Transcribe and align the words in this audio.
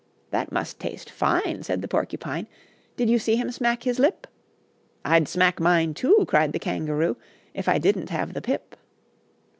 "That 0.31 0.51
must 0.51 0.79
taste 0.79 1.11
fine," 1.11 1.61
Said 1.61 1.83
the 1.83 1.87
Porcupine, 1.87 2.47
"Did 2.97 3.07
you 3.07 3.19
see 3.19 3.35
him 3.35 3.51
smack 3.51 3.83
his 3.83 3.99
lip?" 3.99 4.25
"I'd 5.05 5.27
smack 5.27 5.59
mine, 5.59 5.93
too," 5.93 6.25
Cried 6.27 6.53
the 6.53 6.57
Kangaroo, 6.59 7.17
"If 7.53 7.69
I 7.69 7.77
didn't 7.77 8.09
have 8.09 8.33
the 8.33 8.41
pip." 8.41 8.75